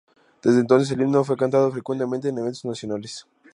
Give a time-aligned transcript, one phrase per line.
[0.41, 3.27] Desde entonces el himno fue cantado frecuentemente en eventos nacionales.